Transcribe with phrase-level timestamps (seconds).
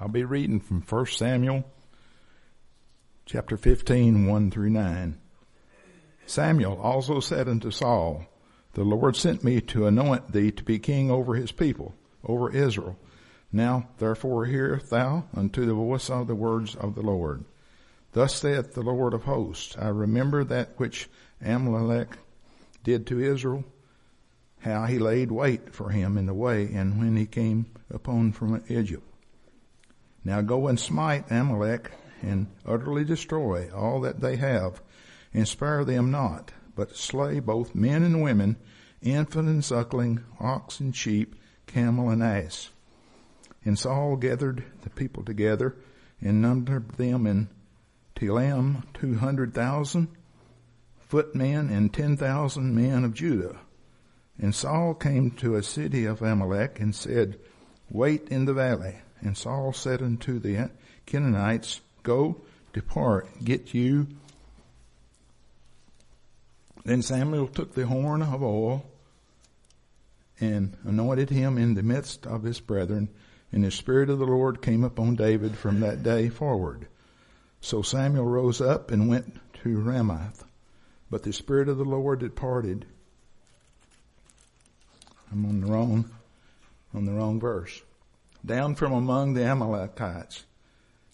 [0.00, 1.64] I'll be reading from 1 Samuel
[3.26, 5.20] chapter 15, 1 through 9.
[6.26, 8.26] Samuel also said unto Saul,
[8.72, 11.94] The Lord sent me to anoint thee to be king over his people,
[12.24, 12.98] over Israel.
[13.52, 17.44] Now therefore hear thou unto the voice of the words of the Lord.
[18.12, 21.08] Thus saith the Lord of hosts, I remember that which
[21.40, 22.18] Amalek
[22.82, 23.64] did to Israel,
[24.58, 28.60] how he laid wait for him in the way, and when he came upon from
[28.68, 29.08] Egypt.
[30.24, 34.80] Now go and smite Amalek and utterly destroy all that they have
[35.34, 38.56] and spare them not, but slay both men and women,
[39.02, 41.34] infant and suckling, ox and sheep,
[41.66, 42.70] camel and ass.
[43.64, 45.76] And Saul gathered the people together
[46.20, 47.48] and numbered them in
[49.18, 50.08] hundred thousand
[50.98, 53.58] footmen and ten thousand men of Judah.
[54.38, 57.38] And Saul came to a city of Amalek and said,
[57.90, 58.96] Wait in the valley.
[59.24, 60.70] And Saul said unto the
[61.06, 62.42] Kenites, Go,
[62.74, 64.06] depart, get you.
[66.84, 68.84] Then Samuel took the horn of oil
[70.38, 73.08] and anointed him in the midst of his brethren,
[73.50, 76.86] and the Spirit of the Lord came upon David from that day forward.
[77.62, 80.44] So Samuel rose up and went to Ramath,
[81.10, 82.84] but the Spirit of the Lord departed.
[85.32, 86.10] I'm on the wrong,
[86.92, 87.80] on the wrong verse
[88.44, 90.44] down from among the Amalekites,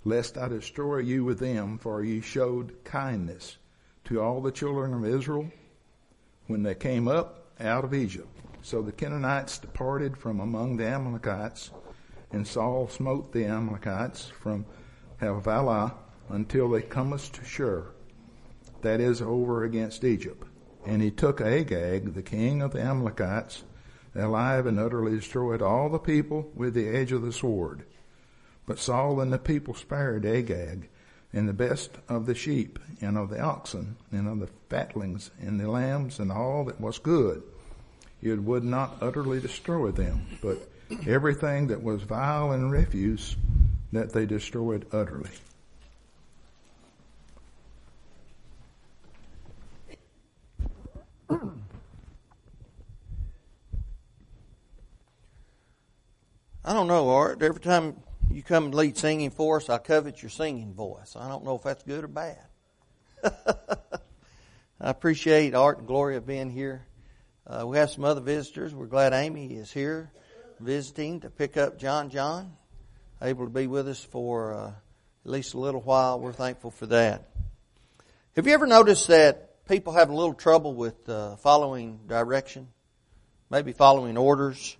[0.04, 3.58] lest I destroy you with them, for ye showed kindness
[4.04, 5.50] to all the children of Israel
[6.46, 8.28] when they came up out of Egypt.
[8.62, 11.70] So the Kenites departed from among the Amalekites,
[12.32, 14.66] and Saul smote the Amalekites from
[15.20, 15.94] Havilah
[16.28, 17.86] until they comest to Shur,
[18.82, 20.46] that is over against Egypt.
[20.86, 23.64] And he took Agag, the king of the Amalekites,
[24.14, 27.84] alive and utterly destroyed all the people with the edge of the sword.
[28.66, 30.88] But Saul and the people spared Agag
[31.32, 35.58] and the best of the sheep and of the oxen and of the fatlings and
[35.60, 37.42] the lambs and all that was good.
[38.22, 40.68] It would not utterly destroy them, but
[41.06, 43.36] everything that was vile and refuse
[43.92, 45.30] that they destroyed utterly.
[56.62, 57.42] I don't know, Art.
[57.42, 57.96] Every time
[58.30, 61.16] you come and lead singing for us, I covet your singing voice.
[61.16, 62.38] I don't know if that's good or bad.
[63.24, 66.86] I appreciate Art and Gloria being here.
[67.46, 68.74] Uh, we have some other visitors.
[68.74, 70.12] We're glad Amy is here
[70.60, 72.52] visiting to pick up John John,
[73.22, 74.72] able to be with us for uh,
[75.24, 76.20] at least a little while.
[76.20, 77.30] We're thankful for that.
[78.36, 82.68] Have you ever noticed that people have a little trouble with uh, following direction?
[83.48, 84.76] Maybe following orders?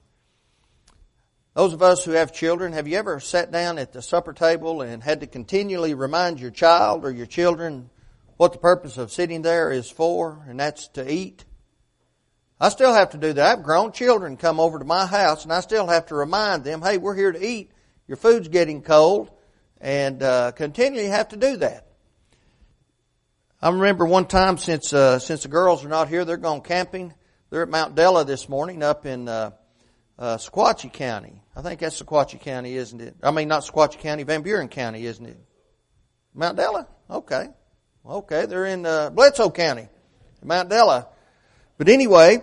[1.54, 4.82] Those of us who have children, have you ever sat down at the supper table
[4.82, 7.90] and had to continually remind your child or your children
[8.36, 11.44] what the purpose of sitting there is for, and that's to eat?
[12.60, 13.44] I still have to do that.
[13.44, 16.62] I have grown children come over to my house, and I still have to remind
[16.62, 17.72] them, hey, we're here to eat.
[18.06, 19.30] Your food's getting cold,
[19.80, 21.86] and uh, continually have to do that.
[23.60, 27.12] I remember one time since uh, since the girls are not here, they're going camping.
[27.50, 29.50] They're at Mount Della this morning up in uh,
[30.18, 30.38] uh,
[30.92, 31.39] County.
[31.56, 33.16] I think that's Sequatchie County, isn't it?
[33.22, 35.38] I mean, not Sequatchie County, Van Buren County, isn't it?
[36.34, 36.86] Mount Della?
[37.10, 37.48] Okay.
[38.06, 39.88] Okay, they're in uh, Bledsoe County,
[40.42, 41.08] Mount Della.
[41.76, 42.42] But anyway,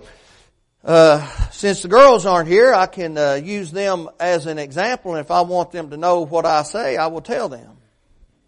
[0.83, 5.21] uh, since the girls aren't here, I can uh, use them as an example, and
[5.21, 7.77] if I want them to know what I say, I will tell them.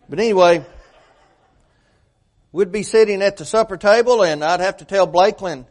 [0.08, 0.66] But anyway,
[2.52, 5.66] we'd be sitting at the supper table, and I'd have to tell Blakeland,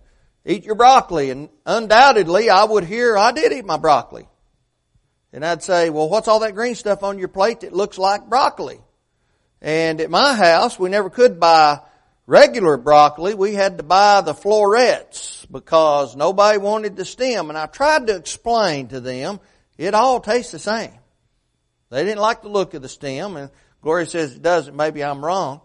[0.45, 1.31] eat your broccoli.
[1.31, 4.29] And undoubtedly I would hear, I did eat my broccoli.
[5.33, 8.29] And I'd say, well, what's all that green stuff on your plate that looks like
[8.29, 8.81] broccoli?
[9.61, 11.81] And at my house, we never could buy
[12.27, 13.35] regular broccoli.
[13.35, 17.49] We had to buy the florets because nobody wanted the stem.
[17.49, 19.41] And I tried to explain to them,
[19.77, 20.93] it all tastes the same.
[21.91, 23.51] They didn't like the look of the stem and
[23.83, 24.77] Gloria says it doesn't.
[24.77, 25.61] Maybe I'm wrong.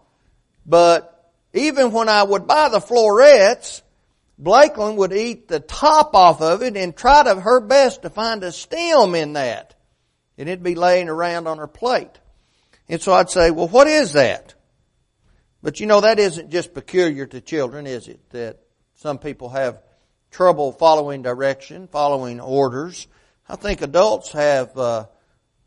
[0.64, 3.82] But even when I would buy the florets,
[4.38, 8.42] Blakeland would eat the top off of it and try to her best to find
[8.42, 9.74] a stem in that.
[10.36, 12.18] And it'd be laying around on her plate.
[12.88, 14.54] And so I'd say, well, what is that?
[15.62, 18.20] But you know, that isn't just peculiar to children, is it?
[18.30, 18.58] That
[18.96, 19.80] some people have
[20.30, 23.06] trouble following direction, following orders.
[23.48, 25.06] I think adults have uh,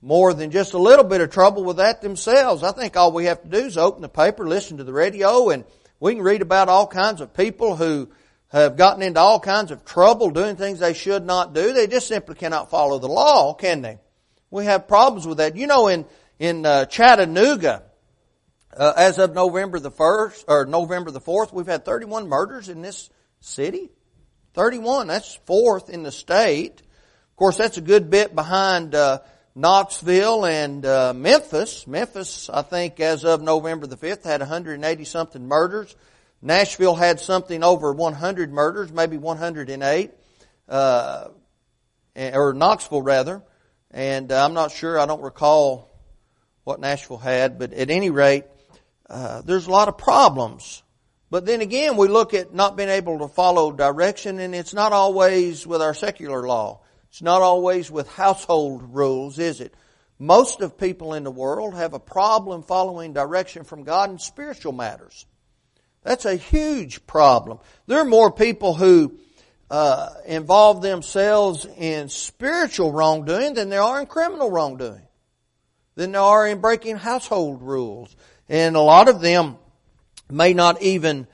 [0.02, 2.64] more than just a little bit of trouble with that themselves.
[2.64, 5.50] I think all we have to do is open the paper, listen to the radio,
[5.50, 5.64] and
[6.00, 8.10] we can read about all kinds of people who
[8.50, 11.74] have gotten into all kinds of trouble doing things they should not do.
[11.74, 14.00] They just simply cannot follow the law, can they?
[14.50, 15.58] We have problems with that.
[15.58, 16.06] You know, in,
[16.40, 17.84] in uh, Chattanooga,
[18.76, 22.82] uh, as of November the 1st, or November the 4th, we've had 31 murders in
[22.82, 23.10] this
[23.42, 23.90] city.
[24.54, 25.08] 31.
[25.08, 26.82] That's fourth in the state.
[26.82, 29.20] Of course, that's a good bit behind uh,
[29.56, 31.86] Knoxville and uh, Memphis.
[31.86, 35.96] Memphis, I think, as of November the 5th, had 180 something murders.
[36.42, 40.12] Nashville had something over 100 murders, maybe 108,
[40.70, 41.28] uh,
[42.16, 43.42] or Knoxville rather.
[43.92, 45.90] And uh, I'm not sure, I don't recall
[46.64, 48.44] what Nashville had, but at any rate,
[49.10, 50.84] uh, there's a lot of problems.
[51.30, 54.94] But then again, we look at not being able to follow direction, and it's not
[54.94, 56.82] always with our secular law.
[57.10, 59.74] It's not always with household rules, is it?
[60.20, 64.72] Most of people in the world have a problem following direction from God in spiritual
[64.72, 65.26] matters.
[66.08, 67.60] That's a huge problem.
[67.86, 69.20] There are more people who
[69.70, 75.06] uh, involve themselves in spiritual wrongdoing than there are in criminal wrongdoing,
[75.96, 78.16] than there are in breaking household rules.
[78.48, 79.58] And a lot of them
[80.32, 81.28] may not even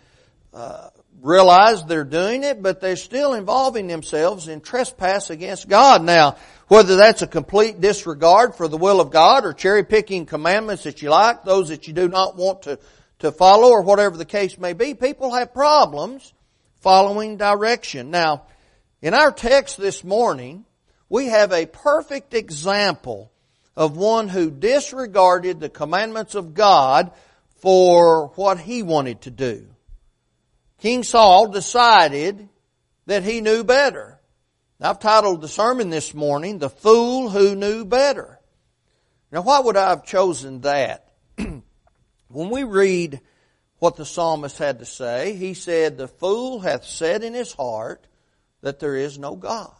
[0.56, 0.90] uh,
[1.22, 6.02] realize they're doing it, but they're still involving themselves in trespass against God.
[6.02, 6.38] Now,
[6.68, 11.04] whether that's a complete disregard for the will of God or cherry picking commandments that
[11.04, 12.80] you like, those that you do not want to,
[13.24, 16.34] to follow or whatever the case may be, people have problems
[16.82, 18.12] following direction.
[18.12, 18.44] Now,
[19.02, 20.66] in our text this morning,
[21.10, 23.32] we have a perfect example
[23.76, 27.12] of one who disregarded the commandments of God
[27.58, 29.68] for what he wanted to do.
[30.80, 32.50] King Saul decided
[33.06, 34.20] that he knew better.
[34.82, 38.38] I've titled the sermon this morning, The Fool Who Knew Better.
[39.32, 41.10] Now why would I have chosen that?
[42.34, 43.22] when we read
[43.80, 48.06] what the psalmist had to say, he said, The fool hath said in his heart
[48.62, 49.72] that there is no God.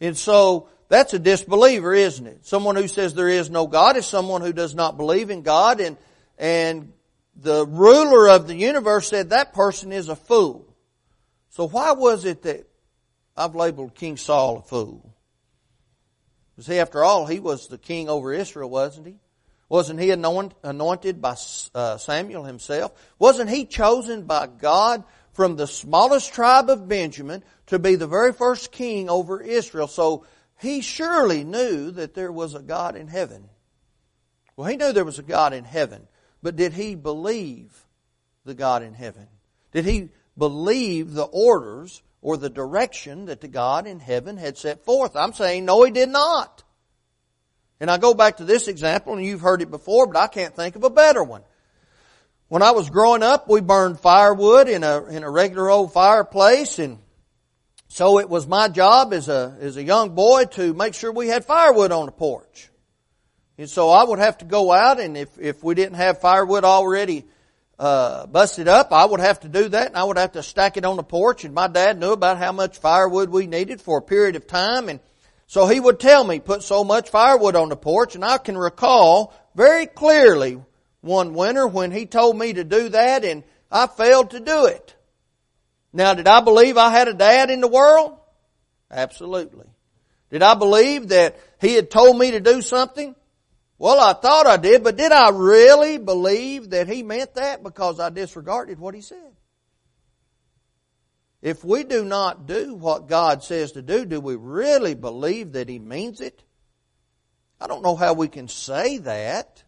[0.00, 2.46] And so that's a disbeliever, isn't it?
[2.46, 5.80] Someone who says there is no God is someone who does not believe in God
[5.80, 5.96] and
[6.38, 6.92] and
[7.36, 10.76] the ruler of the universe said that person is a fool.
[11.50, 12.68] So why was it that
[13.36, 15.14] I've labeled King Saul a fool?
[16.50, 19.18] Because he, after all, he was the king over Israel, wasn't he?
[19.72, 21.34] Wasn't he anointed by
[21.74, 22.92] uh, Samuel himself?
[23.18, 25.02] Wasn't he chosen by God
[25.32, 29.86] from the smallest tribe of Benjamin to be the very first king over Israel?
[29.86, 30.26] So
[30.60, 33.48] he surely knew that there was a God in heaven.
[34.56, 36.06] Well, he knew there was a God in heaven.
[36.42, 37.74] But did he believe
[38.44, 39.26] the God in heaven?
[39.72, 44.84] Did he believe the orders or the direction that the God in heaven had set
[44.84, 45.16] forth?
[45.16, 46.62] I'm saying no, he did not.
[47.82, 50.54] And I go back to this example, and you've heard it before, but I can't
[50.54, 51.42] think of a better one.
[52.46, 56.78] When I was growing up, we burned firewood in a, in a regular old fireplace,
[56.78, 57.00] and
[57.88, 61.26] so it was my job as a, as a young boy to make sure we
[61.26, 62.70] had firewood on the porch.
[63.58, 66.62] And so I would have to go out and if, if we didn't have firewood
[66.62, 67.24] already
[67.80, 70.76] uh, busted up, I would have to do that and I would have to stack
[70.76, 73.98] it on the porch and my dad knew about how much firewood we needed for
[73.98, 75.00] a period of time and
[75.52, 78.56] so he would tell me, put so much firewood on the porch and I can
[78.56, 80.58] recall very clearly
[81.02, 84.96] one winter when he told me to do that and I failed to do it.
[85.92, 88.16] Now did I believe I had a dad in the world?
[88.90, 89.66] Absolutely.
[90.30, 93.14] Did I believe that he had told me to do something?
[93.76, 98.00] Well, I thought I did, but did I really believe that he meant that because
[98.00, 99.31] I disregarded what he said?
[101.42, 105.68] If we do not do what God says to do, do we really believe that
[105.68, 106.44] he means it?
[107.60, 109.64] I don't know how we can say that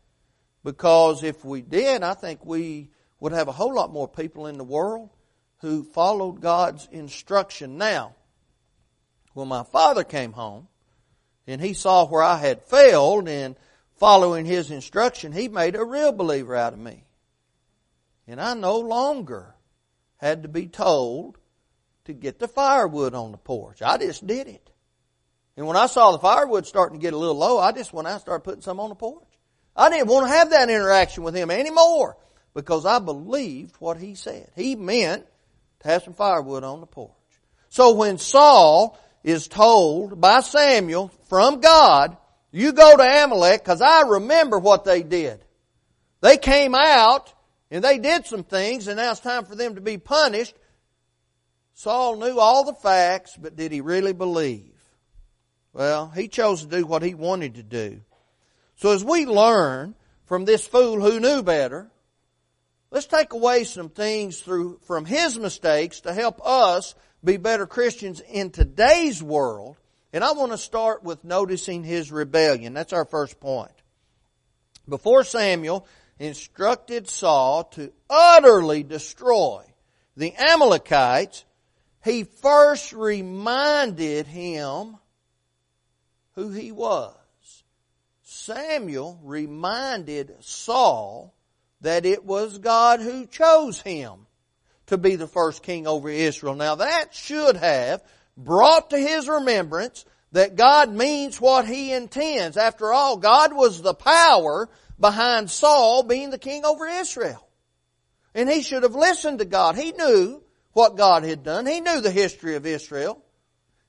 [0.62, 4.56] because if we did, I think we would have a whole lot more people in
[4.56, 5.10] the world
[5.58, 7.76] who followed God's instruction.
[7.76, 8.14] Now,
[9.32, 10.68] when my father came home
[11.46, 13.56] and he saw where I had failed in
[13.96, 17.04] following his instruction, he made a real believer out of me.
[18.28, 19.54] And I no longer
[20.18, 21.38] had to be told
[22.04, 23.82] to get the firewood on the porch.
[23.82, 24.70] I just did it.
[25.56, 28.08] And when I saw the firewood starting to get a little low, I just went
[28.08, 29.22] out and started putting some on the porch.
[29.76, 32.16] I didn't want to have that interaction with him anymore
[32.54, 34.50] because I believed what he said.
[34.56, 35.26] He meant
[35.80, 37.12] to have some firewood on the porch.
[37.68, 42.16] So when Saul is told by Samuel from God
[42.54, 45.44] you go to Amalek because I remember what they did.
[46.20, 47.34] They came out
[47.68, 50.54] and they did some things and now it's time for them to be punished.
[51.74, 54.72] Saul knew all the facts, but did he really believe?
[55.72, 58.00] Well, he chose to do what he wanted to do.
[58.76, 59.94] So as we learn
[60.26, 61.90] from this fool who knew better,
[62.90, 68.20] let's take away some things through, from his mistakes to help us be better Christians
[68.20, 69.76] in today's world
[70.14, 72.72] And I want to start with noticing his rebellion.
[72.72, 73.72] That's our first point.
[74.88, 75.88] Before Samuel
[76.20, 79.64] instructed Saul to utterly destroy
[80.16, 81.44] the Amalekites,
[82.04, 84.98] he first reminded him
[86.34, 87.14] who he was.
[88.22, 91.34] Samuel reminded Saul
[91.80, 94.26] that it was God who chose him
[94.86, 96.54] to be the first king over Israel.
[96.54, 98.02] Now that should have
[98.36, 102.58] brought to his remembrance that God means what he intends.
[102.58, 104.68] After all, God was the power
[105.00, 107.48] behind Saul being the king over Israel.
[108.34, 109.76] And he should have listened to God.
[109.76, 110.43] He knew
[110.74, 111.66] what God had done.
[111.66, 113.24] He knew the history of Israel.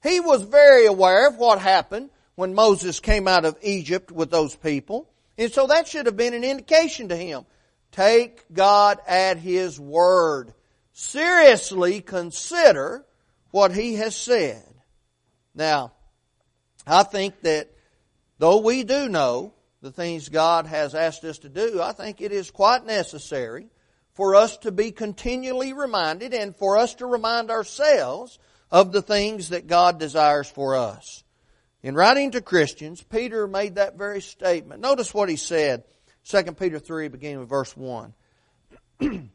[0.01, 4.55] He was very aware of what happened when Moses came out of Egypt with those
[4.55, 5.09] people.
[5.37, 7.45] And so that should have been an indication to him.
[7.91, 10.53] Take God at His word.
[10.91, 13.05] Seriously consider
[13.51, 14.63] what He has said.
[15.53, 15.93] Now,
[16.85, 17.69] I think that
[18.37, 22.33] though we do know the things God has asked us to do, I think it
[22.33, 23.67] is quite necessary
[24.15, 28.39] for us to be continually reminded and for us to remind ourselves
[28.71, 31.23] of the things that God desires for us.
[31.83, 34.81] In writing to Christians, Peter made that very statement.
[34.81, 35.83] Notice what he said,
[36.23, 38.13] 2 Peter 3, beginning with verse 1.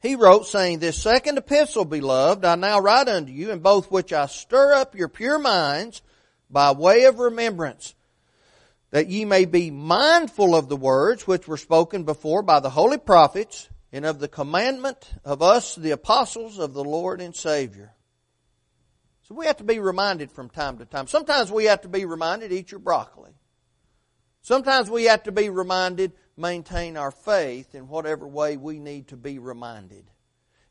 [0.00, 4.12] he wrote, saying, This second epistle, beloved, I now write unto you, in both which
[4.12, 6.00] I stir up your pure minds
[6.48, 7.94] by way of remembrance,
[8.90, 12.98] that ye may be mindful of the words which were spoken before by the holy
[12.98, 17.94] prophets, and of the commandment of us, the apostles of the Lord and Savior.
[19.22, 21.06] So we have to be reminded from time to time.
[21.06, 23.32] Sometimes we have to be reminded, eat your broccoli.
[24.42, 29.16] Sometimes we have to be reminded, maintain our faith in whatever way we need to
[29.16, 30.10] be reminded.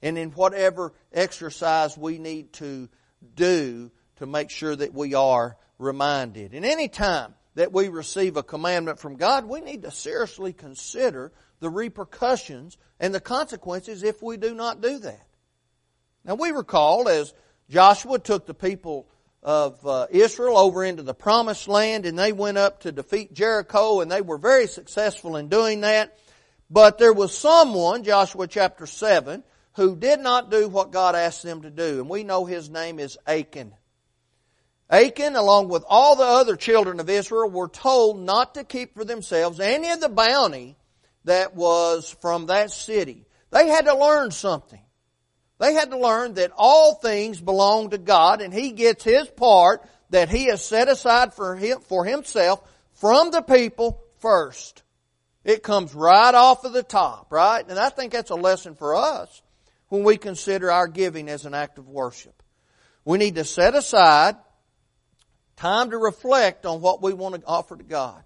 [0.02, 2.90] And in whatever exercise we need to
[3.36, 6.54] do to make sure that we are reminded.
[6.54, 11.32] And any time that we receive a commandment from God, we need to seriously consider
[11.60, 15.26] the repercussions and the consequences if we do not do that.
[16.24, 17.34] Now we recall as
[17.68, 19.08] Joshua took the people
[19.42, 24.02] of uh, Israel over into the promised land and they went up to defeat Jericho
[24.02, 26.16] and they were very successful in doing that.
[26.70, 29.44] But there was someone, Joshua chapter 7,
[29.78, 32.02] who did not do what God asked them to do.
[32.02, 33.74] And we know his name is Achan.
[34.90, 39.04] Achan, along with all the other children of Israel, were told not to keep for
[39.04, 40.78] themselves any of the bounty
[41.26, 43.26] that was from that city.
[43.52, 44.82] They had to learn something.
[45.60, 49.86] They had to learn that all things belong to God and He gets His part
[50.10, 52.62] that He has set aside for, him, for Himself
[52.94, 54.84] from the people first.
[55.44, 57.66] It comes right off of the top, right?
[57.68, 59.42] And I think that's a lesson for us
[59.90, 62.44] when we consider our giving as an act of worship.
[63.06, 64.36] We need to set aside
[65.58, 68.24] time to reflect on what we want to offer to God.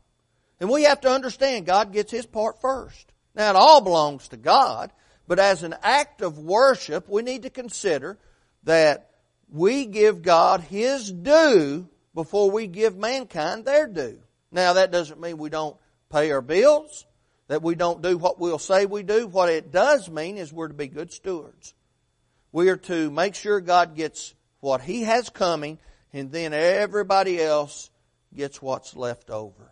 [0.59, 3.11] And we have to understand God gets His part first.
[3.33, 4.91] Now it all belongs to God,
[5.27, 8.19] but as an act of worship, we need to consider
[8.63, 9.09] that
[9.49, 14.19] we give God His due before we give mankind their due.
[14.51, 15.77] Now that doesn't mean we don't
[16.11, 17.05] pay our bills,
[17.47, 19.27] that we don't do what we'll say we do.
[19.27, 21.73] What it does mean is we're to be good stewards.
[22.51, 25.79] We are to make sure God gets what He has coming
[26.13, 27.89] and then everybody else
[28.35, 29.71] gets what's left over.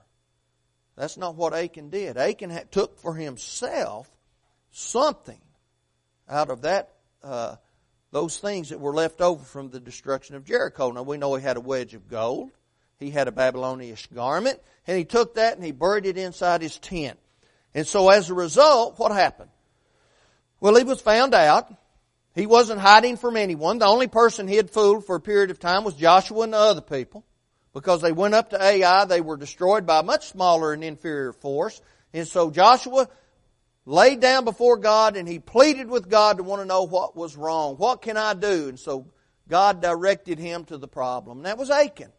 [0.95, 2.17] That's not what Achan did.
[2.17, 4.09] Achan took for himself
[4.71, 5.39] something
[6.29, 6.93] out of that,
[7.23, 7.55] uh,
[8.11, 10.91] those things that were left over from the destruction of Jericho.
[10.91, 12.51] Now we know he had a wedge of gold.
[12.99, 16.77] He had a Babylonian garment, and he took that and he buried it inside his
[16.77, 17.17] tent.
[17.73, 19.51] And so as a result, what happened?
[20.59, 21.73] Well, he was found out.
[22.39, 23.79] He wasn't hiding from anyone.
[23.79, 26.57] The only person he had fooled for a period of time was Joshua and the
[26.57, 27.25] other people.
[27.73, 31.33] Because they went up to Ai, they were destroyed by a much smaller and inferior
[31.33, 31.81] force.
[32.13, 33.09] And so Joshua
[33.85, 37.35] laid down before God and he pleaded with God to want to know what was
[37.35, 37.75] wrong.
[37.75, 38.69] What can I do?
[38.69, 39.07] And so
[39.49, 41.39] God directed him to the problem.
[41.39, 42.11] And that was Achan.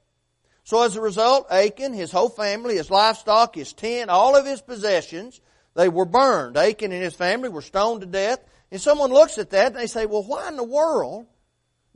[0.65, 4.61] So as a result, Achan, his whole family, his livestock, his tent, all of his
[4.61, 5.41] possessions,
[5.75, 6.59] they were burned.
[6.59, 8.41] Achan and his family were stoned to death.
[8.71, 11.27] And someone looks at that and they say, well, why in the world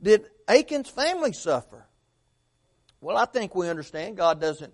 [0.01, 1.85] did Achan's family suffer?
[2.99, 4.73] Well, I think we understand God doesn't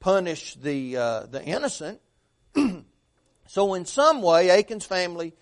[0.00, 2.00] punish the, uh, the innocent.
[3.46, 5.34] so in some way, Achan's family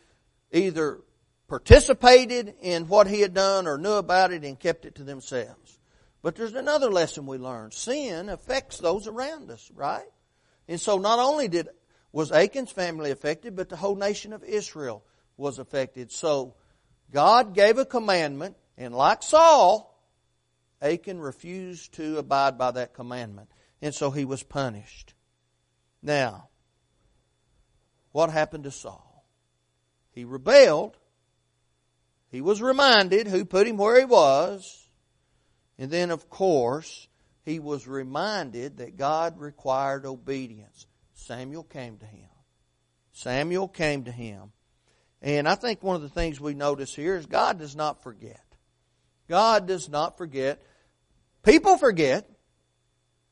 [0.52, 1.00] either
[1.48, 5.78] participated in what he had done or knew about it and kept it to themselves.
[6.22, 7.70] But there's another lesson we learn.
[7.70, 10.08] Sin affects those around us, right?
[10.68, 11.68] And so not only did
[12.12, 15.04] was Achan's family affected, but the whole nation of Israel
[15.36, 16.12] was affected.
[16.12, 16.54] So
[17.10, 19.86] God gave a commandment, and like Saul,
[20.82, 23.50] Achan refused to abide by that commandment,
[23.82, 25.14] and so he was punished.
[26.02, 26.48] Now,
[28.12, 29.24] what happened to Saul?
[30.12, 30.96] He rebelled.
[32.30, 34.88] He was reminded who put him where he was.
[35.78, 37.08] And then, of course,
[37.42, 40.86] he was reminded that God required obedience.
[41.14, 42.28] Samuel came to him.
[43.12, 44.52] Samuel came to him.
[45.22, 48.42] And I think one of the things we notice here is God does not forget.
[49.28, 50.62] God does not forget.
[51.42, 52.28] People forget.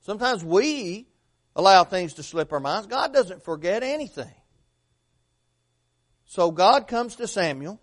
[0.00, 1.09] Sometimes we
[1.57, 2.87] allow things to slip our minds.
[2.87, 4.35] God doesn't forget anything.
[6.26, 7.80] So God comes to Samuel,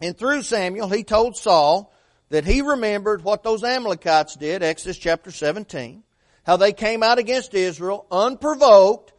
[0.00, 1.94] and through Samuel, he told Saul
[2.30, 6.02] that he remembered what those Amalekites did, Exodus chapter 17,
[6.44, 9.12] how they came out against Israel unprovoked,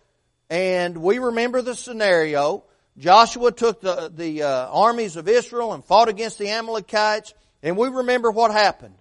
[0.50, 2.66] and we remember the scenario.
[2.98, 7.90] Joshua took the, the uh, armies of Israel and fought against the Amalekites, and we
[7.90, 8.96] remember what happened.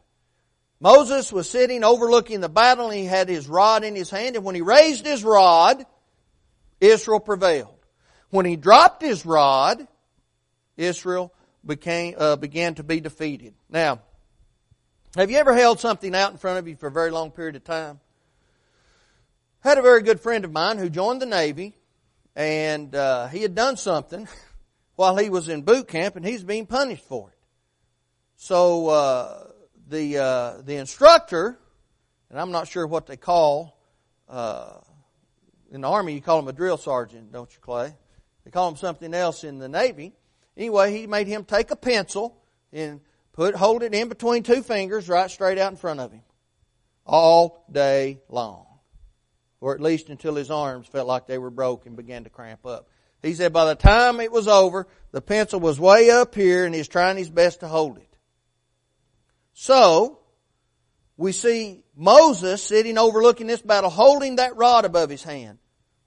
[0.80, 4.44] Moses was sitting overlooking the battle and he had his rod in his hand, and
[4.44, 5.86] when he raised his rod,
[6.80, 7.78] Israel prevailed.
[8.30, 9.86] When he dropped his rod,
[10.76, 11.32] Israel
[11.64, 13.54] became, uh, began to be defeated.
[13.70, 14.00] Now,
[15.16, 17.54] have you ever held something out in front of you for a very long period
[17.54, 18.00] of time?
[19.64, 21.76] I had a very good friend of mine who joined the Navy,
[22.36, 24.28] and uh, he had done something
[24.96, 27.38] while he was in boot camp, and he's being punished for it.
[28.36, 29.46] So uh,
[29.88, 31.58] the uh, the instructor,
[32.30, 33.78] and I'm not sure what they call
[34.28, 34.78] uh,
[35.70, 36.14] in the army.
[36.14, 37.94] You call him a drill sergeant, don't you, Clay?
[38.44, 40.12] They call him something else in the Navy.
[40.56, 42.36] Anyway, he made him take a pencil
[42.72, 43.00] and
[43.32, 46.22] put hold it in between two fingers right straight out in front of him.
[47.06, 48.66] All day long.
[49.64, 52.66] Or at least until his arms felt like they were broke and began to cramp
[52.66, 52.86] up.
[53.22, 56.74] He said by the time it was over, the pencil was way up here and
[56.74, 58.14] he's trying his best to hold it.
[59.54, 60.18] So,
[61.16, 65.56] we see Moses sitting overlooking this battle, holding that rod above his hand.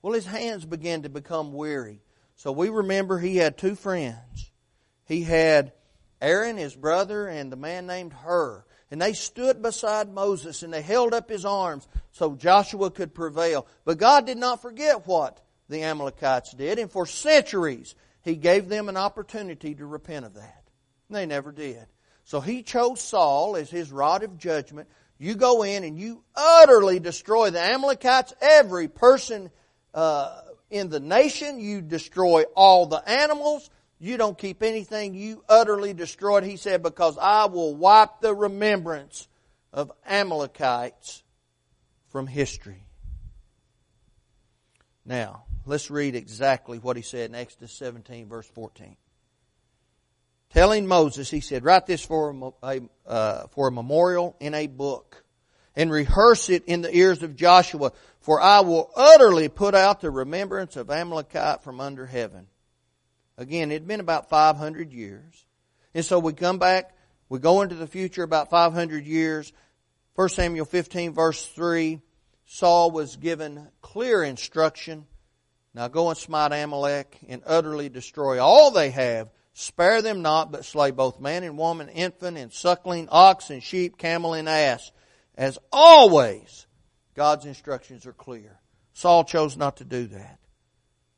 [0.02, 2.00] Well, his hands began to become weary.
[2.36, 4.52] So we remember he had two friends.
[5.04, 5.72] He had
[6.22, 8.64] Aaron, his brother, and the man named Hur.
[8.90, 13.66] And they stood beside Moses and they held up his arms so Joshua could prevail.
[13.84, 16.78] But God did not forget what the Amalekites did.
[16.78, 20.64] And for centuries, He gave them an opportunity to repent of that.
[21.08, 21.86] And they never did.
[22.24, 24.88] So He chose Saul as His rod of judgment.
[25.18, 29.50] You go in and you utterly destroy the Amalekites, every person
[29.94, 31.60] uh, in the nation.
[31.60, 33.68] You destroy all the animals.
[33.98, 35.14] You don't keep anything.
[35.14, 36.44] You utterly destroy it.
[36.44, 39.26] He said, because I will wipe the remembrance
[39.72, 41.22] of Amalekites
[42.10, 42.84] from history.
[45.04, 48.96] Now, let's read exactly what he said in Exodus 17 verse 14.
[50.50, 55.24] Telling Moses, he said, write this for a, uh, for a memorial in a book
[55.76, 60.10] and rehearse it in the ears of Joshua, for I will utterly put out the
[60.10, 62.46] remembrance of Amalekite from under heaven.
[63.38, 65.46] Again, it had been about 500 years.
[65.94, 66.94] And so we come back,
[67.28, 69.52] we go into the future about 500 years.
[70.16, 72.00] 1 Samuel 15 verse 3,
[72.46, 75.06] Saul was given clear instruction.
[75.72, 79.28] Now go and smite Amalek and utterly destroy all they have.
[79.52, 83.98] Spare them not, but slay both man and woman, infant and suckling, ox and sheep,
[83.98, 84.90] camel and ass.
[85.36, 86.66] As always,
[87.14, 88.58] God's instructions are clear.
[88.94, 90.40] Saul chose not to do that.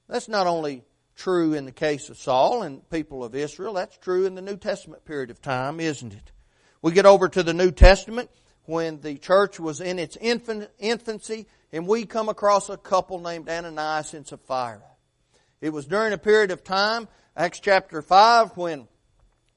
[0.08, 0.84] That's not only
[1.20, 4.56] true in the case of Saul and people of Israel, that's true in the New
[4.56, 6.32] Testament period of time, isn't it?
[6.80, 8.30] We get over to the New Testament
[8.64, 14.14] when the church was in its infancy and we come across a couple named Ananias
[14.14, 14.82] and Sapphira.
[15.60, 17.06] It was during a period of time,
[17.36, 18.88] Acts chapter 5, when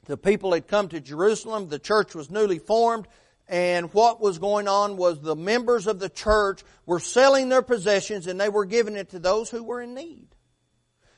[0.06, 3.08] the people had come to Jerusalem, the church was newly formed,
[3.48, 8.28] and what was going on was the members of the church were selling their possessions
[8.28, 10.28] and they were giving it to those who were in need.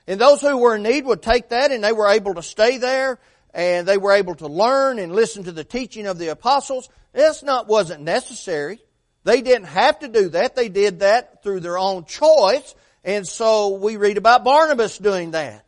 [0.08, 2.78] And those who were in need would take that and they were able to stay
[2.78, 3.20] there
[3.54, 6.90] and they were able to learn and listen to the teaching of the apostles.
[7.14, 8.80] This not wasn't necessary.
[9.24, 10.56] They didn't have to do that.
[10.56, 12.76] They did that through their own choice.
[13.04, 15.68] And so we read about Barnabas doing that.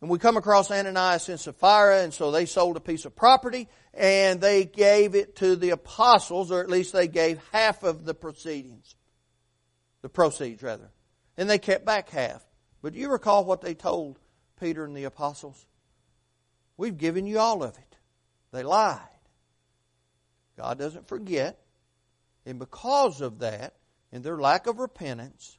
[0.00, 3.68] And we come across Ananias and Sapphira, and so they sold a piece of property,
[3.94, 8.12] and they gave it to the apostles, or at least they gave half of the
[8.12, 8.94] proceedings.
[10.02, 10.90] The proceeds, rather.
[11.38, 12.44] And they kept back half.
[12.84, 14.18] But you recall what they told
[14.60, 15.64] Peter and the apostles?
[16.76, 17.96] We've given you all of it.
[18.52, 19.00] They lied.
[20.58, 21.58] God doesn't forget.
[22.44, 23.72] And because of that,
[24.12, 25.58] and their lack of repentance,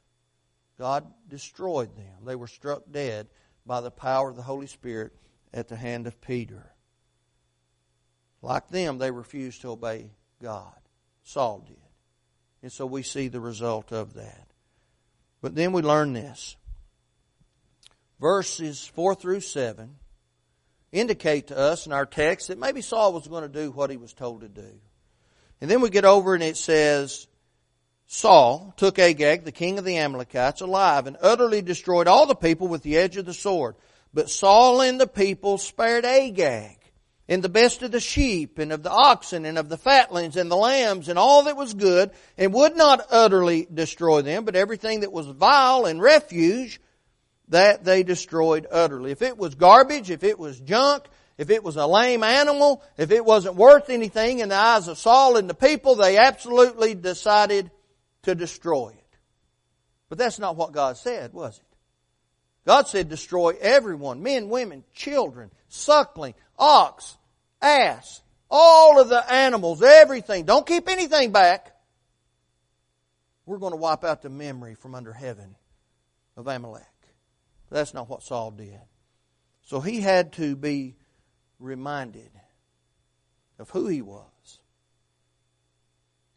[0.78, 2.24] God destroyed them.
[2.24, 3.26] They were struck dead
[3.66, 5.12] by the power of the Holy Spirit
[5.52, 6.70] at the hand of Peter.
[8.40, 10.78] like them, they refused to obey God.
[11.24, 11.76] Saul did.
[12.62, 14.46] And so we see the result of that.
[15.40, 16.54] But then we learn this.
[18.20, 19.96] Verses 4 through 7
[20.92, 23.96] indicate to us in our text that maybe Saul was going to do what he
[23.96, 24.80] was told to do.
[25.60, 27.26] And then we get over and it says,
[28.06, 32.68] Saul took Agag, the king of the Amalekites, alive and utterly destroyed all the people
[32.68, 33.74] with the edge of the sword.
[34.14, 36.78] But Saul and the people spared Agag
[37.28, 40.50] and the best of the sheep and of the oxen and of the fatlings and
[40.50, 45.00] the lambs and all that was good and would not utterly destroy them, but everything
[45.00, 46.80] that was vile and refuge
[47.48, 49.12] that they destroyed utterly.
[49.12, 51.04] If it was garbage, if it was junk,
[51.38, 54.98] if it was a lame animal, if it wasn't worth anything in the eyes of
[54.98, 57.70] Saul and the people, they absolutely decided
[58.22, 59.18] to destroy it.
[60.08, 61.64] But that's not what God said, was it?
[62.64, 67.16] God said destroy everyone, men, women, children, suckling, ox,
[67.62, 70.44] ass, all of the animals, everything.
[70.44, 71.76] Don't keep anything back.
[73.44, 75.54] We're going to wipe out the memory from under heaven
[76.36, 76.82] of Amalek.
[77.70, 78.80] That's not what Saul did.
[79.62, 80.96] So he had to be
[81.58, 82.30] reminded
[83.58, 84.60] of who he was.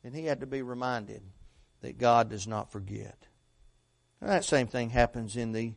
[0.04, 1.22] And he had to be reminded
[1.82, 3.18] that God does not forget.
[4.22, 5.74] And that same thing happens in the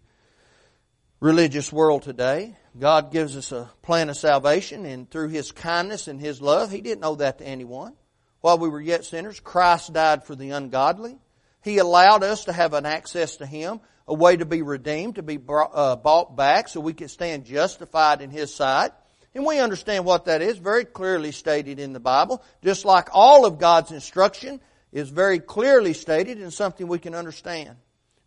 [1.21, 2.57] religious world today.
[2.79, 6.81] God gives us a plan of salvation, and through His kindness and His love, He
[6.81, 7.95] didn't owe that to anyone.
[8.41, 11.19] While we were yet sinners, Christ died for the ungodly.
[11.63, 15.23] He allowed us to have an access to Him, a way to be redeemed, to
[15.23, 18.93] be uh, bought back, so we could stand justified in His sight.
[19.35, 23.47] And we understand what that is, very clearly stated in the Bible, just like all
[23.47, 24.61] of God's instruction
[24.93, 27.77] is very clearly stated and something we can understand.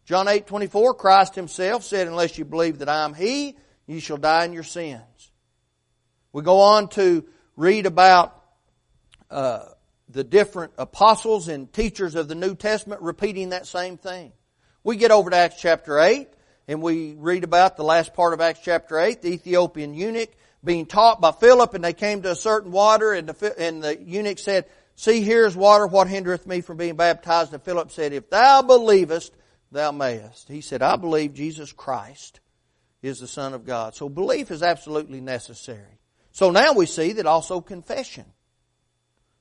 [0.06, 3.56] John 8, 24, Christ himself said, unless you believe that I am He,
[3.88, 5.32] you shall die in your sins.
[6.32, 8.42] We go on to read about
[9.30, 9.66] uh,
[10.10, 14.32] the different apostles and teachers of the New Testament repeating that same thing.
[14.86, 16.28] We get over to Acts chapter 8
[16.67, 20.30] and we read about the last part of Acts chapter 8, the Ethiopian eunuch
[20.63, 24.00] being taught by Philip and they came to a certain water and the, and the
[24.00, 27.52] eunuch said, See, here is water, what hindereth me from being baptized?
[27.52, 29.34] And Philip said, If thou believest,
[29.71, 30.48] thou mayest.
[30.50, 32.39] He said, I believe Jesus Christ
[33.02, 33.95] is the Son of God.
[33.95, 36.00] So belief is absolutely necessary.
[36.32, 38.26] So now we see that also confession.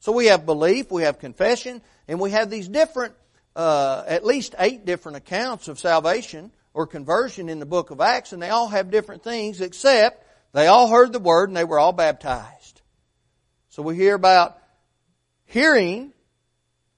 [0.00, 3.14] So we have belief, we have confession, and we have these different,
[3.56, 8.32] uh, at least eight different accounts of salvation or conversion in the book of Acts,
[8.32, 11.78] and they all have different things except they all heard the word and they were
[11.78, 12.82] all baptized.
[13.70, 14.58] So we hear about
[15.46, 16.12] hearing,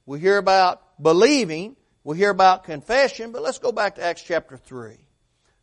[0.05, 4.57] we hear about believing, we hear about confession, but let's go back to Acts chapter
[4.57, 4.97] 3,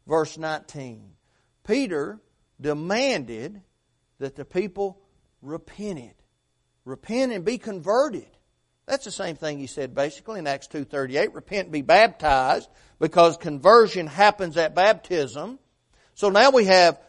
[0.07, 1.11] verse 19.
[1.65, 2.19] Peter
[2.59, 3.61] demanded
[4.19, 4.99] that the people
[5.41, 6.13] repented.
[6.85, 8.27] Repent and be converted.
[8.85, 11.33] That's the same thing he said basically in Acts 2.38.
[11.33, 12.69] Repent and be baptized
[12.99, 15.59] because conversion happens at baptism.
[16.15, 16.99] So now we have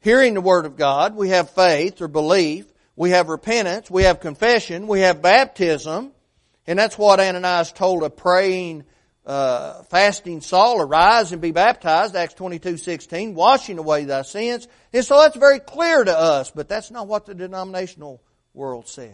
[0.00, 4.20] hearing the Word of God, we have faith or belief, we have repentance, we have
[4.20, 6.12] confession, we have baptism,
[6.66, 8.84] and that's what Ananias told a praying,
[9.26, 14.66] uh, fasting Saul, arise and be baptized, Acts 22, 16, washing away thy sins.
[14.92, 18.22] And so that's very clear to us, but that's not what the denominational
[18.54, 19.12] world says.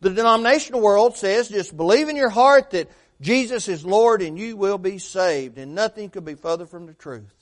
[0.00, 4.56] The denominational world says just believe in your heart that Jesus is Lord and you
[4.56, 7.34] will be saved, and nothing could be further from the truth.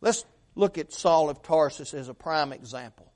[0.00, 3.10] Let's look at Saul of Tarsus as a prime example.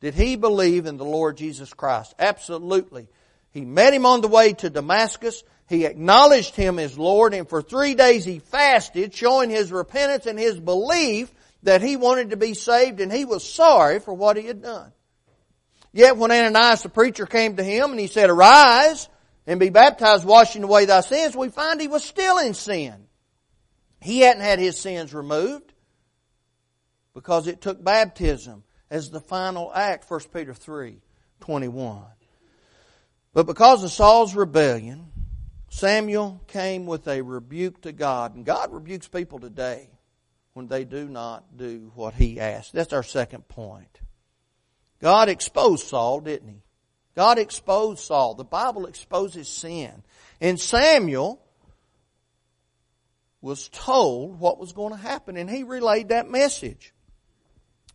[0.00, 2.14] Did he believe in the Lord Jesus Christ?
[2.18, 3.08] Absolutely.
[3.52, 5.42] He met him on the way to Damascus.
[5.66, 10.38] He acknowledged him as Lord and for three days he fasted, showing his repentance and
[10.38, 14.46] his belief that he wanted to be saved and he was sorry for what he
[14.46, 14.92] had done.
[15.94, 19.08] Yet when Ananias the preacher came to him and he said, arise
[19.46, 23.06] and be baptized washing away thy sins, we find he was still in sin.
[24.00, 25.72] He hadn't had his sins removed
[27.14, 31.00] because it took baptism as the final act, 1 Peter 3,
[31.40, 32.02] 21.
[33.32, 35.12] But because of Saul's rebellion,
[35.68, 38.34] Samuel came with a rebuke to God.
[38.34, 39.90] And God rebukes people today
[40.54, 42.72] when they do not do what he asked.
[42.72, 44.00] That's our second point.
[45.04, 46.62] God exposed Saul, didn't he?
[47.14, 48.36] God exposed Saul.
[48.36, 50.02] The Bible exposes sin.
[50.40, 51.42] And Samuel
[53.42, 56.94] was told what was going to happen and he relayed that message.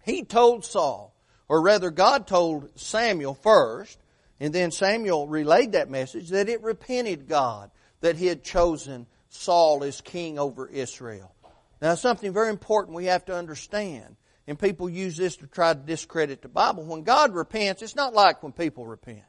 [0.05, 1.15] He told Saul,
[1.47, 3.97] or rather God told Samuel first,
[4.39, 9.83] and then Samuel relayed that message that it repented God that he had chosen Saul
[9.83, 11.33] as king over Israel.
[11.81, 14.15] Now, something very important we have to understand,
[14.49, 16.83] and people use this to try to discredit the Bible.
[16.83, 19.21] When God repents, it's not like when people repent.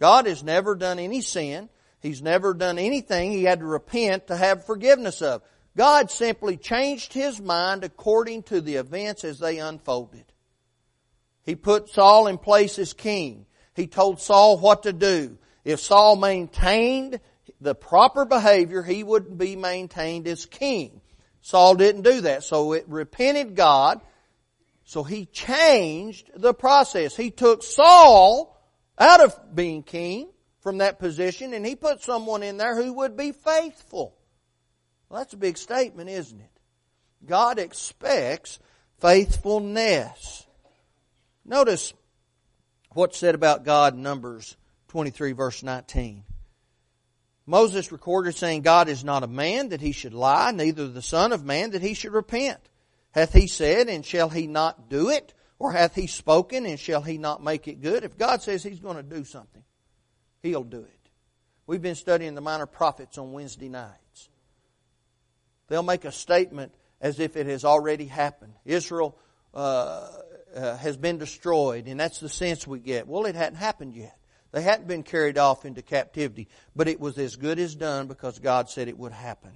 [0.00, 1.68] God has never done any sin.
[2.00, 5.42] He's never done anything he had to repent to have forgiveness of.
[5.76, 10.24] God simply changed his mind according to the events as they unfolded.
[11.42, 13.44] He put Saul in place as king.
[13.76, 15.36] He told Saul what to do.
[15.66, 17.20] If Saul maintained
[17.60, 21.02] the proper behavior, he wouldn't be maintained as king.
[21.42, 24.00] Saul didn't do that, so it repented God.
[24.84, 27.16] So he changed the process.
[27.16, 28.60] He took Saul
[28.98, 30.28] out of being king
[30.60, 34.14] from that position and he put someone in there who would be faithful.
[35.08, 36.50] Well, that's a big statement, isn't it?
[37.26, 38.58] God expects
[39.00, 40.46] faithfulness.
[41.44, 41.94] Notice
[42.92, 44.56] what's said about God in Numbers
[44.88, 46.24] 23 verse 19.
[47.46, 51.32] Moses recorded saying, God is not a man that he should lie, neither the son
[51.32, 52.60] of man that he should repent.
[53.14, 55.34] Hath he said, and shall he not do it?
[55.60, 58.02] Or hath he spoken, and shall he not make it good?
[58.02, 59.62] If God says he's going to do something,
[60.42, 61.10] he'll do it.
[61.66, 64.28] We've been studying the minor prophets on Wednesday nights.
[65.68, 68.54] They'll make a statement as if it has already happened.
[68.64, 69.16] Israel
[69.54, 70.08] uh,
[70.54, 73.06] uh, has been destroyed, and that's the sense we get.
[73.06, 74.18] Well, it hadn't happened yet.
[74.50, 78.40] They hadn't been carried off into captivity, but it was as good as done because
[78.40, 79.52] God said it would happen.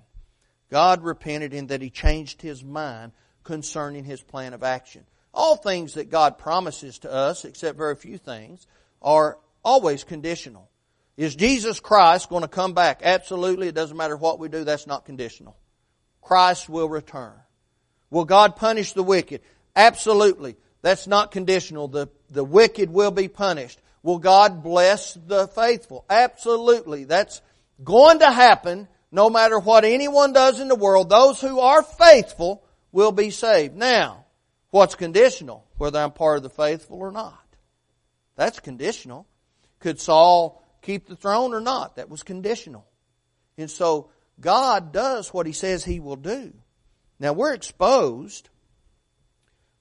[0.71, 3.13] God repented in that He changed His mind
[3.49, 5.05] concerning His plan of action.
[5.33, 8.67] All things that God promises to us, except very few things,
[9.01, 10.69] are always conditional.
[11.17, 13.01] Is Jesus Christ going to come back?
[13.03, 13.69] Absolutely.
[13.69, 15.57] It doesn't matter what we do, that's not conditional.
[16.21, 17.33] Christ will return.
[18.11, 19.41] Will God punish the wicked?
[19.75, 20.57] Absolutely.
[20.83, 21.89] That's not conditional.
[21.89, 23.81] The, the wicked will be punished.
[24.03, 26.05] Will God bless the faithful?
[26.11, 27.05] Absolutely.
[27.05, 27.41] That's
[27.83, 31.09] going to happen no matter what anyone does in the world.
[31.09, 33.77] Those who are faithful will be saved.
[33.77, 34.25] Now,
[34.71, 35.67] what's conditional?
[35.77, 37.45] Whether I'm part of the faithful or not.
[38.37, 39.27] That's conditional.
[39.81, 41.97] Could Saul keep the throne or not?
[41.97, 42.87] That was conditional.
[43.57, 46.53] And so God does what He says He will do.
[47.19, 48.49] Now we're exposed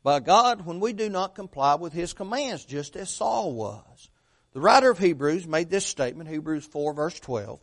[0.03, 4.09] by God when we do not comply with His commands, just as Saul was.
[4.53, 7.59] The writer of Hebrews made this statement, Hebrews 4 verse 12.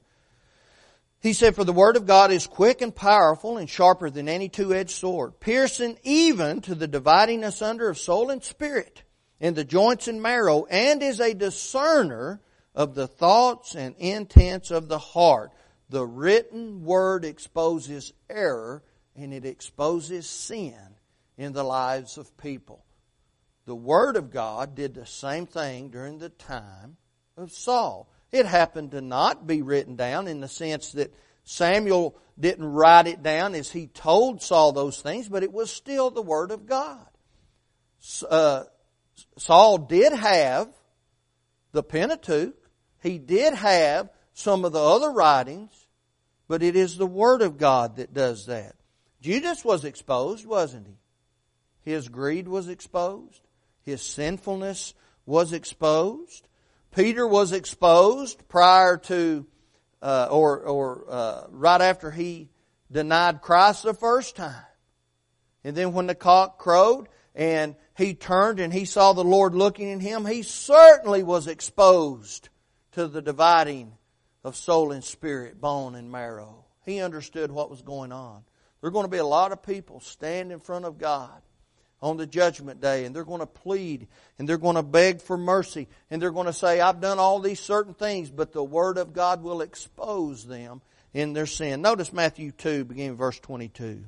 [1.24, 4.50] He said, For the word of God is quick and powerful and sharper than any
[4.50, 9.02] two-edged sword, piercing even to the dividing asunder of soul and spirit,
[9.40, 12.42] in the joints and marrow, and is a discerner
[12.74, 15.52] of the thoughts and intents of the heart.
[15.88, 18.82] The written word exposes error
[19.16, 20.76] and it exposes sin
[21.38, 22.84] in the lives of people.
[23.64, 26.98] The Word of God did the same thing during the time
[27.38, 28.10] of Saul.
[28.34, 33.22] It happened to not be written down in the sense that Samuel didn't write it
[33.22, 37.06] down as he told Saul those things, but it was still the Word of God.
[38.28, 38.64] Uh,
[39.38, 40.68] Saul did have
[41.70, 42.56] the Pentateuch.
[43.04, 45.70] He did have some of the other writings,
[46.48, 48.74] but it is the Word of God that does that.
[49.20, 50.98] Judas was exposed, wasn't he?
[51.92, 53.42] His greed was exposed.
[53.82, 54.92] His sinfulness
[55.24, 56.48] was exposed.
[56.94, 59.46] Peter was exposed prior to,
[60.00, 62.48] uh, or, or uh, right after he
[62.90, 64.64] denied Christ the first time.
[65.64, 69.92] And then when the cock crowed and he turned and he saw the Lord looking
[69.92, 72.48] at him, he certainly was exposed
[72.92, 73.94] to the dividing
[74.44, 76.64] of soul and spirit, bone and marrow.
[76.84, 78.44] He understood what was going on.
[78.80, 81.42] There are going to be a lot of people stand in front of God
[82.04, 84.06] on the judgment day and they're going to plead
[84.38, 87.40] and they're going to beg for mercy and they're going to say, I've done all
[87.40, 90.82] these certain things, but the Word of God will expose them
[91.14, 91.80] in their sin.
[91.80, 94.04] Notice Matthew 2, beginning verse 22.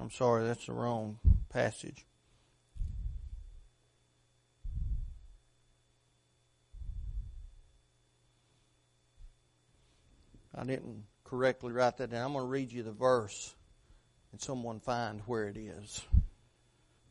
[0.00, 1.18] I'm sorry, that's the wrong
[1.50, 2.06] passage.
[10.54, 12.26] I didn't correctly write that down.
[12.26, 13.54] I'm going to read you the verse
[14.32, 16.00] and someone find where it is.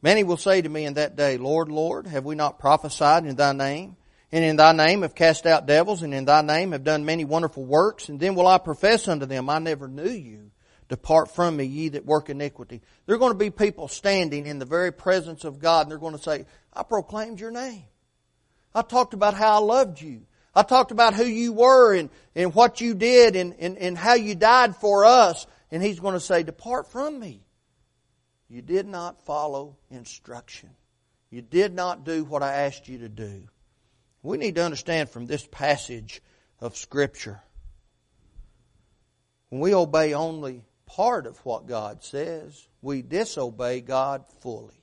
[0.02, 3.36] Many will say to me in that day, Lord, Lord, have we not prophesied in
[3.36, 3.98] thy name?
[4.32, 7.26] And in thy name have cast out devils, and in thy name have done many
[7.26, 8.10] wonderful works?
[8.10, 10.52] And then will I profess unto them, I never knew you.
[10.90, 12.82] Depart from me, ye that work iniquity.
[13.06, 16.00] There are going to be people standing in the very presence of God and they're
[16.00, 17.84] going to say, I proclaimed your name.
[18.74, 20.24] I talked about how I loved you.
[20.56, 24.16] I talked about who you were and, and what you did and, and, and how
[24.16, 25.46] you died for us.
[25.72, 27.44] And he's going to say, depart from me.
[28.50, 30.72] You did not follow instruction.
[31.30, 33.44] You did not do what I asked you to do.
[34.24, 36.22] We need to understand from this passage
[36.60, 37.42] of Scripture
[39.50, 44.82] when we obey only part of what God says, we disobey God fully.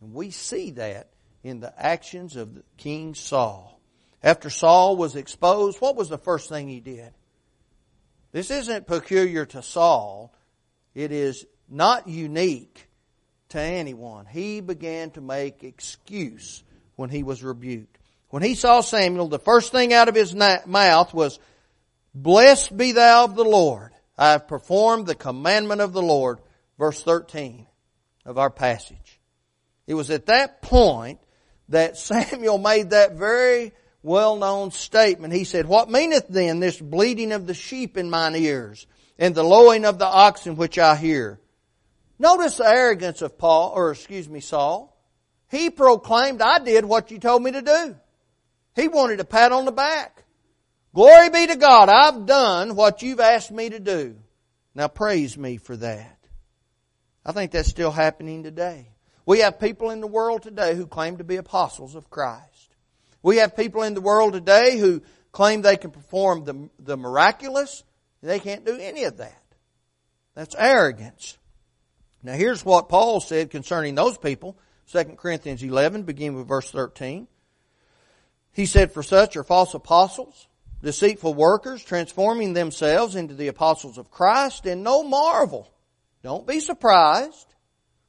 [0.00, 1.08] And we see that
[1.42, 3.80] in the actions of King Saul.
[4.22, 7.12] After Saul was exposed, what was the first thing he did?
[8.32, 10.32] This isn't peculiar to Saul.
[10.94, 12.88] It is not unique
[13.50, 14.26] to anyone.
[14.26, 16.62] He began to make excuse
[16.96, 17.98] when he was rebuked.
[18.30, 21.38] When he saw Samuel, the first thing out of his mouth was,
[22.14, 23.93] Blessed be thou of the Lord.
[24.16, 26.40] I have performed the commandment of the Lord.
[26.78, 27.66] Verse 13
[28.24, 29.20] of our passage.
[29.86, 31.20] It was at that point
[31.68, 33.72] that Samuel made that very
[34.02, 35.32] well-known statement.
[35.32, 38.86] He said, What meaneth then this bleating of the sheep in mine ears
[39.18, 41.40] and the lowing of the oxen which I hear?
[42.18, 44.90] Notice the arrogance of Paul, or excuse me, Saul.
[45.50, 47.96] He proclaimed, I did what you told me to do.
[48.76, 50.23] He wanted a pat on the back.
[50.94, 54.14] Glory be to God, I've done what you've asked me to do.
[54.76, 56.18] Now praise me for that.
[57.26, 58.88] I think that's still happening today.
[59.26, 62.76] We have people in the world today who claim to be apostles of Christ.
[63.22, 65.02] We have people in the world today who
[65.32, 67.82] claim they can perform the, the miraculous.
[68.22, 69.42] They can't do any of that.
[70.34, 71.38] That's arrogance.
[72.22, 74.56] Now here's what Paul said concerning those people.
[74.92, 77.26] 2 Corinthians 11, beginning with verse 13.
[78.52, 80.46] He said, For such are false apostles,
[80.84, 85.72] deceitful workers, transforming themselves into the apostles of Christ, and no marvel.
[86.22, 87.54] Don't be surprised,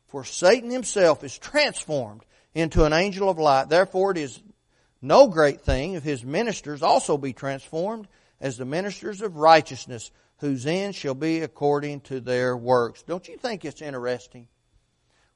[0.07, 3.69] for Satan himself is transformed into an angel of light.
[3.69, 4.41] Therefore it is
[5.01, 8.07] no great thing if his ministers also be transformed
[8.41, 13.03] as the ministers of righteousness, whose end shall be according to their works.
[13.03, 14.47] Don't you think it's interesting?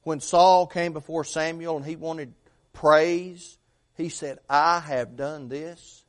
[0.02, 2.34] When Saul came before Samuel and he wanted
[2.74, 3.58] praise,
[3.96, 6.04] he said, I have done this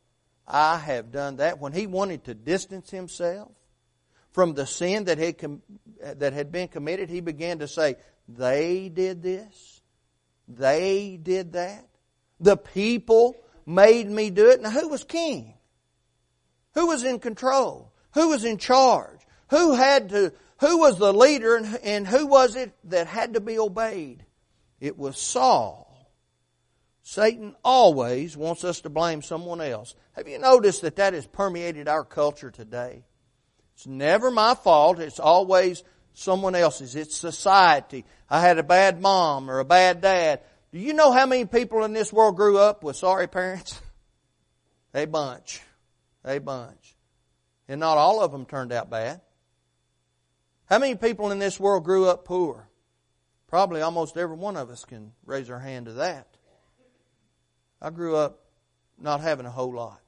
[0.52, 1.60] I have done that.
[1.60, 3.52] When he wanted to distance himself
[4.32, 5.62] from the sin that had, com-
[6.02, 7.96] that had been committed, he began to say,
[8.28, 9.82] They did this.
[10.50, 11.88] They did that.
[12.42, 13.36] The people
[13.66, 14.62] made me do it.
[14.62, 15.54] Now, who was king?
[16.74, 17.94] Who was in control?
[18.14, 19.20] Who was in charge?
[19.52, 23.40] Who had to, who was the leader and, and who was it that had to
[23.40, 24.26] be obeyed?
[24.82, 25.90] It was Saul.
[27.04, 29.96] Satan always wants us to blame someone else.
[30.14, 33.04] Have you noticed that that has permeated our culture today?
[33.76, 35.00] It's never my fault.
[35.00, 35.84] It's always
[36.14, 36.96] someone else's.
[36.96, 38.06] It's society.
[38.30, 40.42] I had a bad mom or a bad dad.
[40.72, 43.82] Do you know how many people in this world grew up with sorry parents?
[44.94, 45.62] A bunch.
[46.26, 46.96] A bunch.
[47.68, 49.22] And not all of them turned out bad.
[50.66, 52.68] How many people in this world grew up poor?
[53.48, 56.31] Probably almost every one of us can raise our hand to that.
[57.82, 58.39] I grew up
[59.00, 60.02] not having a whole lot.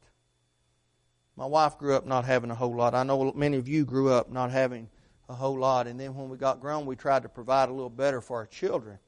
[1.36, 2.94] My wife grew up not having a whole lot.
[2.94, 4.90] I know many of you grew up not having
[5.28, 5.88] a whole lot.
[5.88, 8.46] And then when we got grown, we tried to provide a little better for our
[8.46, 9.00] children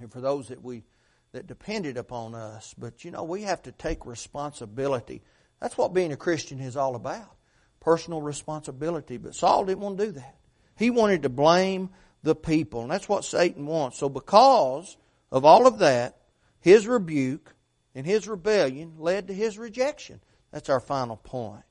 [0.00, 0.84] and for those that we
[1.32, 2.74] that depended upon us.
[2.76, 5.22] But you know, we have to take responsibility.
[5.60, 7.36] That's what being a Christian is all about.
[7.80, 9.16] Personal responsibility.
[9.16, 10.36] But Saul didn't want to do that.
[10.76, 11.90] He wanted to blame
[12.22, 12.82] the people.
[12.82, 13.98] And that's what Satan wants.
[13.98, 14.96] So because
[15.30, 16.16] of all of that,
[16.60, 17.54] his rebuke,
[17.94, 20.20] and his rebellion led to his rejection.
[20.52, 21.64] That's our final point.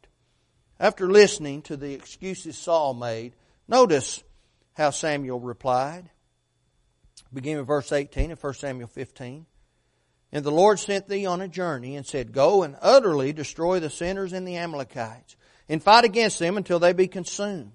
[0.80, 3.36] After listening to the excuses Saul made,
[3.68, 4.24] notice
[4.74, 6.10] how Samuel replied.
[7.34, 9.46] Beginning with verse 18 of 1 Samuel 15.
[10.32, 13.90] And the Lord sent thee on a journey and said, Go and utterly destroy the
[13.90, 15.36] sinners and the Amalekites,
[15.68, 17.72] and fight against them until they be consumed.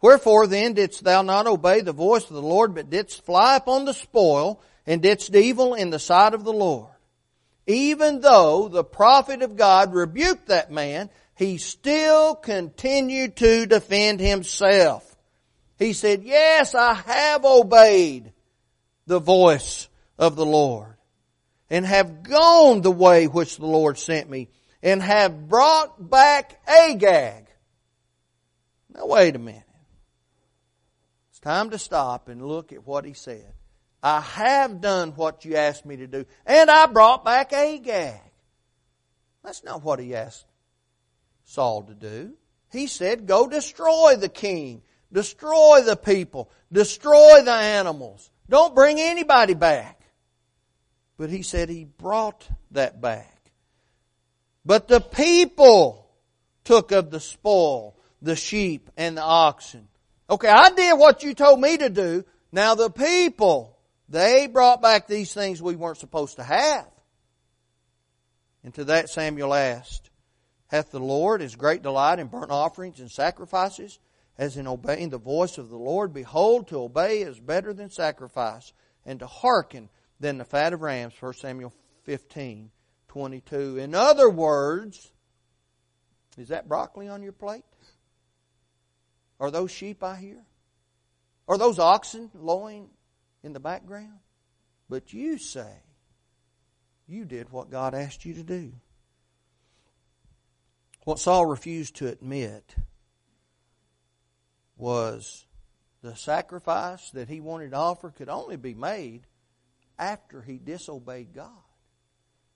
[0.00, 3.84] Wherefore then didst thou not obey the voice of the Lord, but didst fly upon
[3.84, 6.90] the spoil, and didst evil in the sight of the Lord?
[7.68, 15.04] Even though the prophet of God rebuked that man, he still continued to defend himself.
[15.78, 18.32] He said, yes, I have obeyed
[19.06, 19.88] the voice
[20.18, 20.96] of the Lord
[21.70, 24.48] and have gone the way which the Lord sent me
[24.82, 27.46] and have brought back Agag.
[28.94, 29.62] Now wait a minute.
[31.30, 33.52] It's time to stop and look at what he said.
[34.02, 38.20] I have done what you asked me to do, and I brought back Agag.
[39.42, 40.44] That's not what he asked
[41.44, 42.34] Saul to do.
[42.70, 44.82] He said, go destroy the king,
[45.12, 48.30] destroy the people, destroy the animals.
[48.48, 50.00] Don't bring anybody back.
[51.16, 53.50] But he said he brought that back.
[54.64, 56.06] But the people
[56.64, 59.88] took of the spoil, the sheep and the oxen.
[60.28, 62.24] Okay, I did what you told me to do.
[62.52, 63.77] Now the people,
[64.08, 66.86] they brought back these things we weren't supposed to have.
[68.64, 70.10] And to that Samuel asked,
[70.68, 73.98] Hath the Lord his great delight in burnt offerings and sacrifices,
[74.36, 76.12] as in obeying the voice of the Lord?
[76.12, 78.72] Behold, to obey is better than sacrifice,
[79.04, 79.88] and to hearken
[80.20, 81.14] than the fat of rams.
[81.18, 81.72] 1 Samuel
[82.04, 82.70] 15,
[83.08, 83.78] 22.
[83.78, 85.12] In other words,
[86.36, 87.64] is that broccoli on your plate?
[89.40, 90.44] Are those sheep I hear?
[91.46, 92.90] Are those oxen lowing
[93.42, 94.18] in the background?
[94.88, 95.82] But you say,
[97.06, 98.72] you did what God asked you to do.
[101.04, 102.74] What Saul refused to admit
[104.76, 105.46] was
[106.02, 109.26] the sacrifice that he wanted to offer could only be made
[109.98, 111.50] after he disobeyed God.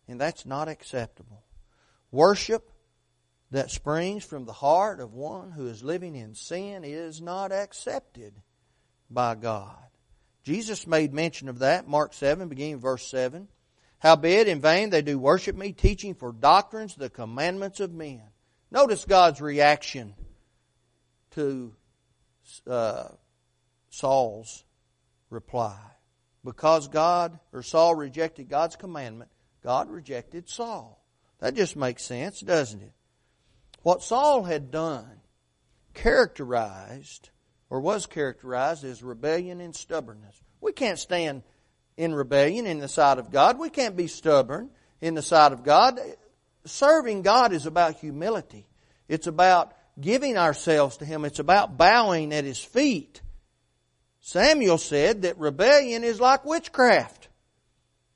[0.07, 1.45] And that's not acceptable.
[2.11, 2.70] Worship
[3.51, 8.35] that springs from the heart of one who is living in sin is not accepted
[9.11, 9.76] by God.
[10.43, 13.49] Jesus made mention of that, Mark 7, beginning verse 7.
[13.99, 18.22] Howbeit in vain they do worship me, teaching for doctrines the commandments of men.
[18.70, 20.14] Notice God's reaction
[21.32, 21.72] to
[22.66, 23.09] uh,
[23.90, 24.64] Saul's
[25.30, 25.78] reply.
[26.45, 29.30] Because God, or Saul rejected God's commandment,
[29.62, 31.01] God rejected Saul.
[31.38, 32.93] That just makes sense, doesn't it?
[33.82, 35.20] What Saul had done
[35.95, 37.30] characterized,
[37.73, 40.39] or was characterized as rebellion and stubbornness.
[40.61, 41.43] We can't stand
[41.97, 43.59] in rebellion in the sight of God.
[43.59, 44.68] We can't be stubborn
[45.01, 45.99] in the sight of God.
[46.66, 48.66] Serving God is about humility.
[49.09, 51.25] It's about giving ourselves to Him.
[51.25, 53.23] It's about bowing at His feet.
[54.20, 57.29] Samuel said that rebellion is like witchcraft.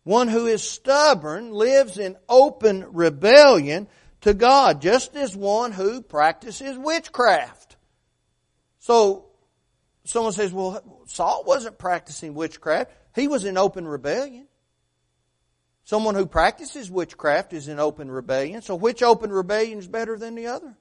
[0.04, 3.88] One who is stubborn lives in open rebellion
[4.20, 7.76] to God, just as one who practices witchcraft.
[8.80, 9.22] So,
[10.08, 12.90] someone says, well, Saul wasn't practicing witchcraft.
[13.14, 14.46] He was in open rebellion.
[15.84, 18.62] Someone who practices witchcraft is in open rebellion.
[18.62, 20.76] So which open rebellion is better than the other?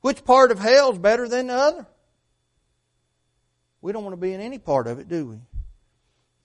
[0.00, 1.86] Which part of hell is better than the other?
[3.80, 5.40] We don't want to be in any part of it, do we?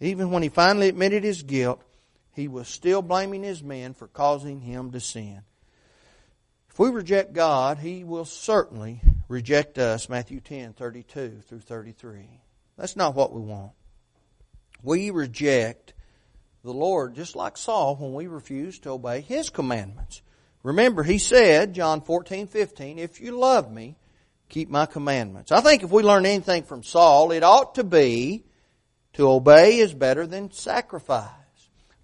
[0.08, 1.82] Even when he finally admitted his guilt,
[2.34, 5.42] he was still blaming his men for causing him to sin.
[6.70, 9.02] If we reject God, he will certainly
[9.34, 10.08] reject us.
[10.08, 12.40] Matthew 10, 32 through 33.
[12.78, 13.72] That's not what we want.
[14.82, 15.94] We reject
[16.64, 20.22] the Lord just like Saul when we refuse to obey His commandments.
[20.62, 23.98] Remember, He said, John 14, 15, if you love me,
[24.50, 25.52] keep my commandments.
[25.52, 28.46] I think if we learn anything from Saul, it ought to be
[29.14, 31.30] to obey is better than sacrifice.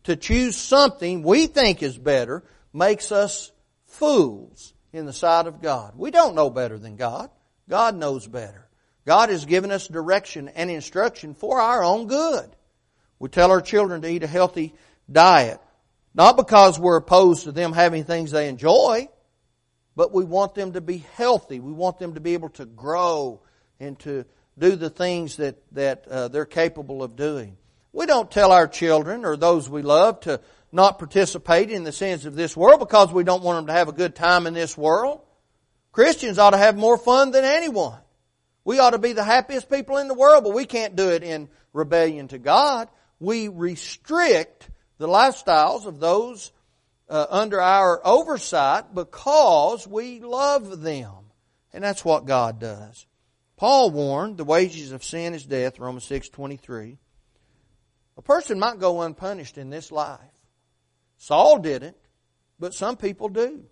[0.06, 3.52] To choose something we think is better makes us
[3.86, 5.94] fools in the sight of God.
[5.96, 7.30] We don't know better than God.
[7.68, 8.68] God knows better.
[9.06, 12.50] God has given us direction and instruction for our own good.
[13.20, 14.74] We tell our children to eat a healthy
[15.12, 15.60] diet.
[16.14, 19.08] Not because we're opposed to them having things they enjoy,
[19.96, 21.60] but we want them to be healthy.
[21.60, 23.42] We want them to be able to grow
[23.80, 24.26] and to
[24.58, 27.58] do the things that, that uh, they're capable of doing.
[27.92, 32.26] We don't tell our children or those we love to not participate in the sins
[32.26, 34.78] of this world because we don't want them to have a good time in this
[34.78, 35.22] world.
[35.92, 37.98] Christians ought to have more fun than anyone.
[38.64, 41.24] We ought to be the happiest people in the world, but we can't do it
[41.24, 46.52] in rebellion to God we restrict the lifestyles of those
[47.10, 51.14] uh, under our oversight because we love them.
[51.74, 53.06] And that's what God does.
[53.58, 56.98] Paul warned the wages of sin is death, Romans 6 23.
[58.20, 60.20] A person might go unpunished in this life.
[61.16, 61.96] Saul didn't,
[62.60, 63.64] but some people do.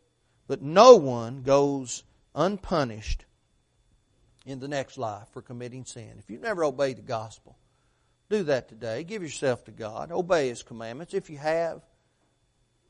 [0.48, 3.26] But no one goes unpunished
[4.46, 6.14] in the next life for committing sin.
[6.18, 7.58] If you've never obeyed the gospel,
[8.30, 9.04] do that today.
[9.04, 10.14] Give yourself to God.
[10.14, 11.14] Obey His commandments.
[11.14, 11.82] If you have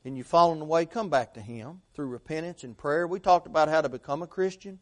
[0.04, 3.04] and you've fallen away, come back to Him through repentance and prayer.
[3.08, 4.78] We talked about how to become a Christian.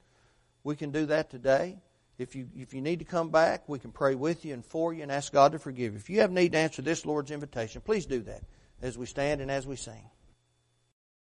[0.63, 1.79] We can do that today.
[2.19, 4.95] If you, if you need to come back, we can pray with you and for
[4.95, 5.99] you and ask God to forgive you.
[5.99, 8.43] If you have need to answer this Lord's invitation, please do that
[8.81, 10.11] as we stand and as we sing.